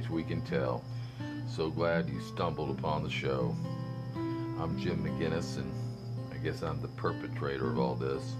[0.00, 0.82] stories we can tell.
[1.46, 3.54] So glad you stumbled upon the show.
[4.14, 5.70] I'm Jim McGinnis, and
[6.32, 8.34] I guess I'm the perpetrator of all this.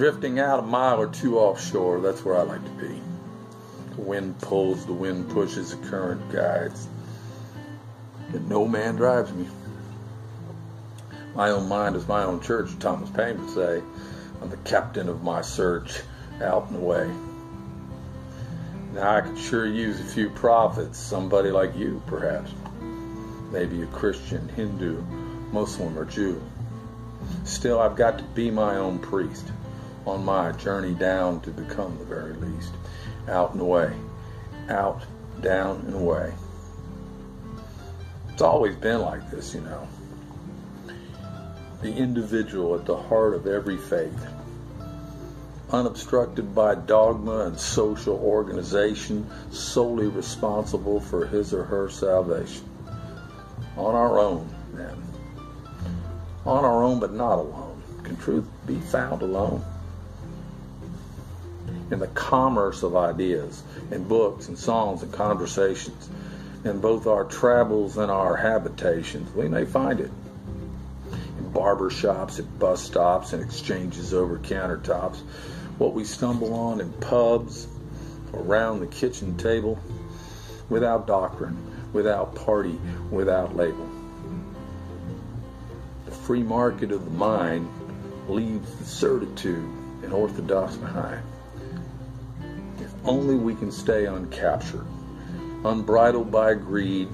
[0.00, 2.00] Drifting out a mile or two offshore.
[2.00, 3.02] That's where I like to be.
[3.96, 6.88] The wind pulls, the wind pushes, the current guides.
[8.32, 9.46] And no man drives me.
[11.34, 13.82] My own mind is my own church, Thomas Paine would say.
[14.40, 16.00] I'm the captain of my search,
[16.40, 17.12] out and away.
[18.94, 22.50] Now I could sure use a few prophets, somebody like you, perhaps.
[23.52, 25.02] Maybe a Christian, Hindu,
[25.52, 26.40] Muslim, or Jew.
[27.44, 29.44] Still, I've got to be my own priest
[30.06, 32.72] on my journey down to become the very least.
[33.28, 33.94] Out and away.
[34.68, 35.02] Out,
[35.40, 36.32] down, and away.
[38.32, 39.86] It's always been like this, you know.
[41.82, 44.26] The individual at the heart of every faith.
[45.70, 52.64] Unobstructed by dogma and social organization, solely responsible for his or her salvation.
[53.76, 54.96] On our own, then.
[56.44, 57.82] On our own, but not alone.
[58.02, 59.64] Can truth be found alone?
[61.90, 66.08] In the commerce of ideas, in books and songs and conversations,
[66.64, 69.32] in both our travels and our habitations.
[69.34, 70.10] We may find it
[71.38, 75.18] in barber shops, at bus stops, and exchanges over countertops.
[75.78, 77.66] What we stumble on in pubs,
[78.34, 79.78] around the kitchen table,
[80.68, 81.56] without doctrine,
[81.92, 82.78] without party,
[83.10, 83.88] without label.
[86.04, 87.68] The free market of the mind
[88.28, 89.68] leaves the certitude
[90.02, 91.22] and orthodox behind
[93.04, 94.86] only we can stay uncaptured,
[95.64, 97.08] unbridled by greed,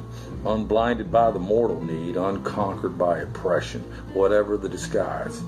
[0.44, 3.80] unblinded by the mortal need, unconquered by oppression,
[4.12, 5.42] whatever the disguise,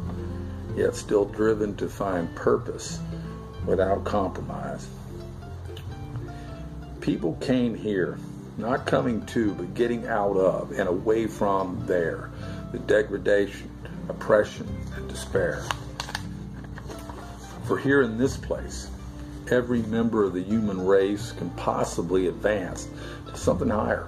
[0.77, 3.01] yet still driven to find purpose
[3.67, 4.89] without compromise.
[7.01, 8.19] People came here,
[8.57, 12.31] not coming to, but getting out of and away from there,
[12.73, 13.71] the degradation,
[14.09, 15.65] oppression, and despair.
[17.67, 18.89] For here in this place,
[19.51, 22.89] every member of the human race can possibly advance
[23.27, 24.07] to something higher.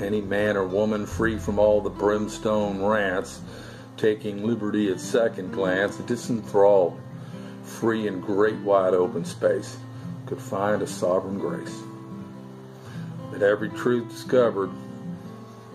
[0.00, 3.40] Any man or woman free from all the brimstone rants,
[3.96, 6.98] taking liberty at second glance, disenthralled,
[7.62, 9.76] free in great wide open space,
[10.26, 11.82] could find a sovereign grace.
[13.32, 14.70] That every truth discovered,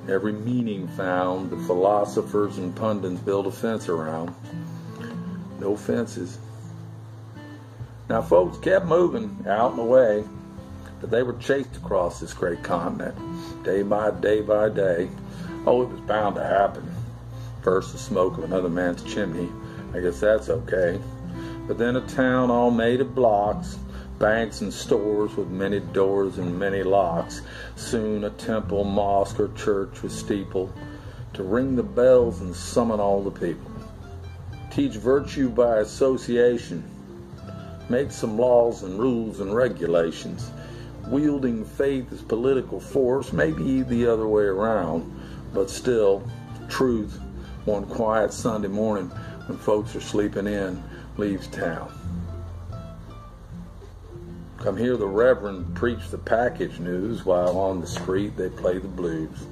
[0.10, 4.34] every meaning found, the philosophers and pundits build a fence around.
[5.60, 6.40] No fences,
[8.08, 10.24] now, folks kept moving out and away,
[11.02, 13.16] but they were chased across this great continent,
[13.64, 15.10] day by day by day.
[15.66, 16.88] Oh, it was bound to happen.
[17.64, 19.50] First, the smoke of another man's chimney.
[19.92, 21.00] I guess that's okay.
[21.68, 23.80] But then a town all made of blocks,
[24.20, 27.42] banks and stores with many doors and many locks.
[27.76, 30.72] Soon a temple, mosque, or church with steeple
[31.34, 33.72] to ring the bells and summon all the people.
[34.70, 36.84] Teach virtue by association
[37.90, 40.52] make some laws and rules and regulations,
[41.08, 45.12] wielding faith as political force, maybe the other way around,
[45.54, 46.24] but still,
[46.70, 47.20] truth,
[47.66, 49.10] one quiet Sunday morning
[49.48, 50.84] when folks are sleeping in,
[51.18, 51.92] leaves town.
[54.58, 58.88] Come hear the Reverend preach the package news while on the street they play the
[58.88, 59.46] blues.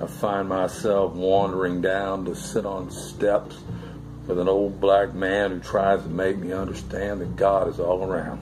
[0.00, 3.56] I find myself wandering down to sit on steps
[4.26, 8.02] with an old black man who tries to make me understand that God is all
[8.04, 8.40] around.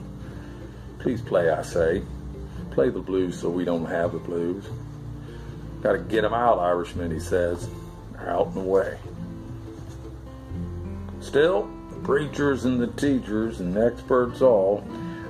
[0.99, 2.03] Please play, I say.
[2.71, 4.63] Play the blues so we don't have the blues.
[5.81, 7.67] Gotta get 'em out, Irishman, he says.
[8.25, 8.97] Out and away.
[11.19, 14.83] Still, the preachers and the teachers and experts all,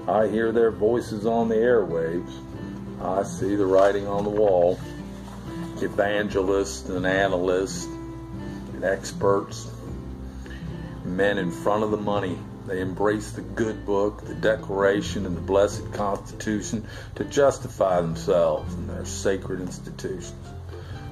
[0.08, 2.32] I hear their voices on the airwaves.
[3.02, 4.80] I see the writing on the wall.
[5.82, 7.86] Evangelists and analysts
[8.74, 9.73] and experts
[11.06, 12.38] men in front of the money.
[12.66, 18.90] They embrace the good book, the Declaration, and the blessed Constitution to justify themselves and
[18.90, 20.34] their sacred institutions.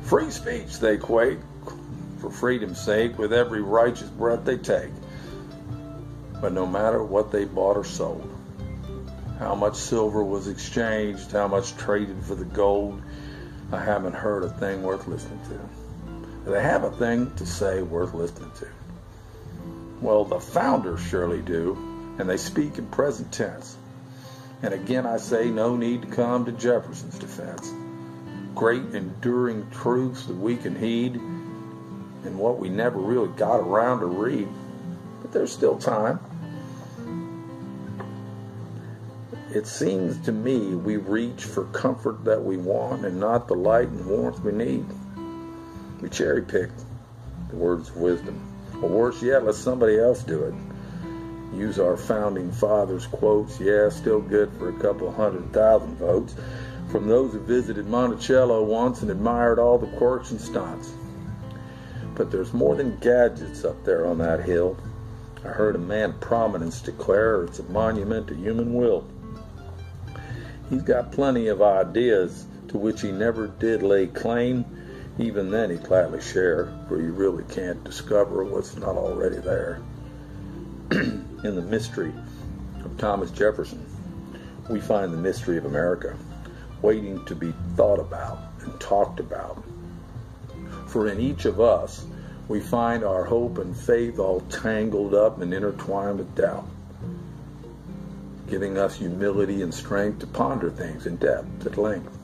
[0.04, 1.40] Free speech, they quake,
[2.20, 4.92] for freedom's sake, with every righteous breath they take.
[6.40, 8.28] But no matter what they bought or sold,
[9.40, 13.02] how much silver was exchanged, how much traded for the gold,
[13.72, 16.52] I haven't heard a thing worth listening to.
[16.52, 18.68] They have a thing to say worth listening to.
[20.02, 21.78] Well, the founders surely do,
[22.18, 23.78] and they speak in present tense.
[24.64, 27.72] And again, I say, no need to come to Jefferson's defense.
[28.56, 34.08] Great enduring truths that we can heed, and what we never really got around to
[34.08, 34.48] read.
[35.22, 36.20] But there's still time.
[39.54, 43.90] It seems to me we reach for comfort that we want and not the light
[43.90, 44.86] and warmth we need.
[46.02, 46.70] We cherry pick
[47.50, 48.42] the words of wisdom.
[48.82, 50.54] Or worse yet, let somebody else do it.
[51.56, 56.36] Use our founding fathers' quotes, yeah, still good for a couple hundred thousand votes,
[56.90, 60.94] from those who visited Monticello once and admired all the quirks and stunts.
[62.16, 64.78] But there's more than gadgets up there on that hill.
[65.44, 69.06] I heard a man of prominence declare it's a monument to human will.
[70.70, 74.66] He's got plenty of ideas to which he never did lay claim.
[75.18, 79.82] Even then, he'd gladly share, for you really can't discover what's not already there.
[80.92, 82.14] In the mystery
[82.84, 83.86] of Thomas Jefferson,
[84.70, 86.16] we find the mystery of America,
[86.82, 89.64] waiting to be thought about and talked about.
[90.88, 92.06] For in each of us,
[92.48, 96.68] we find our hope and faith all tangled up and intertwined with doubt
[98.52, 102.21] giving us humility and strength to ponder things in depth at length.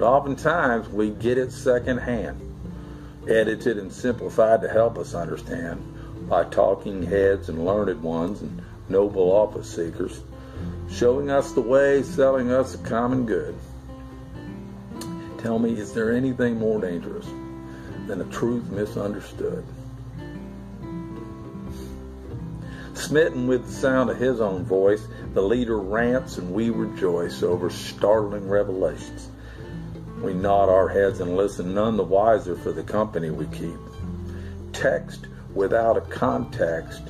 [0.00, 2.40] But oftentimes we get it secondhand,
[3.28, 9.30] edited and simplified to help us understand by talking heads and learned ones and noble
[9.30, 10.22] office seekers,
[10.90, 13.54] showing us the way, selling us a common good.
[15.36, 17.26] Tell me, is there anything more dangerous
[18.06, 19.66] than a truth misunderstood?
[22.94, 27.68] Smitten with the sound of his own voice, the leader rants and we rejoice over
[27.68, 29.28] startling revelations.
[30.22, 33.78] We nod our heads and listen, none the wiser for the company we keep.
[34.72, 37.02] Text without a context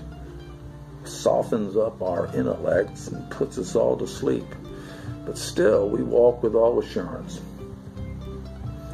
[1.04, 4.46] softens up our intellects and puts us all to sleep.
[5.26, 7.40] But still, we walk with all assurance.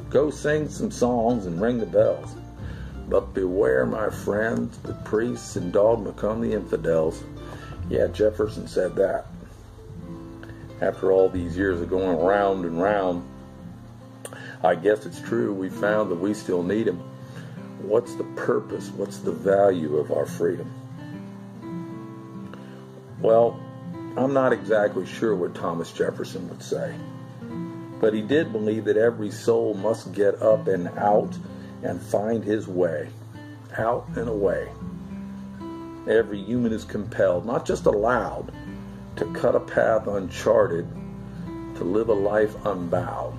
[0.08, 2.34] Go sing some songs and ring the bells.
[3.08, 7.22] But beware, my friends, the priests and dogma come the infidels.
[7.88, 9.26] Yeah, Jefferson said that.
[10.80, 13.28] After all these years of going round and round,
[14.62, 15.52] I guess it's true.
[15.52, 17.00] We found that we still need him.
[17.80, 18.88] What's the purpose?
[18.90, 20.72] What's the value of our freedom?
[23.20, 23.60] Well,
[24.16, 26.94] I'm not exactly sure what Thomas Jefferson would say,
[28.00, 31.36] but he did believe that every soul must get up and out
[31.82, 33.08] and find his way,
[33.76, 34.68] out and away.
[36.08, 38.52] Every human is compelled, not just allowed,
[39.16, 40.86] to cut a path uncharted,
[41.76, 43.36] to live a life unbowed.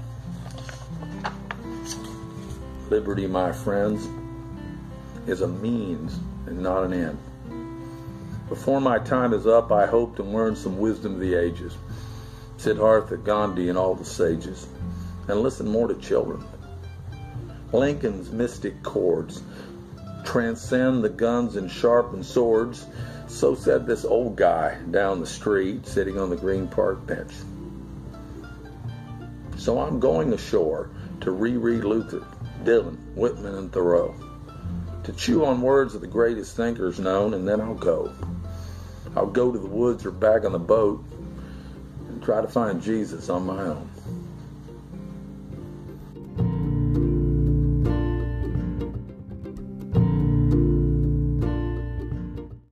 [2.89, 4.07] Liberty, my friends,
[5.27, 7.19] is a means and not an end.
[8.49, 11.77] Before my time is up, I hope to learn some wisdom of the ages,
[12.57, 14.67] Siddhartha, Gandhi, and all the sages,
[15.27, 16.43] and listen more to children.
[17.73, 19.43] Lincoln's mystic chords
[20.23, 22.85] transcend the guns and sharpened swords.
[23.27, 27.33] So said this old guy down the street sitting on the Green Park bench.
[29.57, 32.25] So I'm going ashore to reread Luther,
[32.63, 34.15] Dylan, Whitman, and Thoreau,
[35.03, 38.13] to chew on words of the greatest thinkers known, and then I'll go.
[39.15, 41.03] I'll go to the woods or back on the boat
[42.07, 43.89] and try to find Jesus on my own.